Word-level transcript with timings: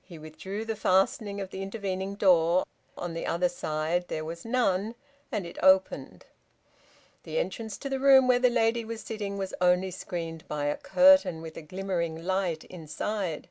He 0.00 0.18
withdrew 0.18 0.64
the 0.64 0.74
fastening 0.74 1.38
of 1.38 1.50
the 1.50 1.60
intervening 1.60 2.14
door, 2.14 2.64
on 2.96 3.12
the 3.12 3.26
other 3.26 3.50
side 3.50 4.08
there 4.08 4.24
was 4.24 4.42
none, 4.42 4.94
and 5.30 5.44
it 5.44 5.58
opened. 5.62 6.24
The 7.24 7.38
entrance 7.38 7.76
to 7.80 7.90
the 7.90 8.00
room 8.00 8.26
where 8.26 8.38
the 8.38 8.48
lady 8.48 8.86
was 8.86 9.02
sitting 9.02 9.36
was 9.36 9.52
only 9.60 9.90
screened 9.90 10.48
by 10.48 10.64
a 10.64 10.78
curtain, 10.78 11.42
with 11.42 11.58
a 11.58 11.60
glimmering 11.62 12.24
light 12.24 12.64
inside. 12.64 13.50